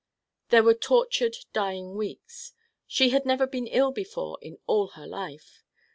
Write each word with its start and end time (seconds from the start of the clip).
There 0.49 0.63
were 0.63 0.73
tortured 0.73 1.35
dying 1.53 1.95
weeks. 1.95 2.53
She 2.87 3.09
had 3.09 3.23
never 3.23 3.45
been 3.45 3.67
ill 3.67 3.91
before 3.91 4.39
in 4.41 4.57
all 4.65 4.87
her 4.97 5.05
life. 5.05 5.61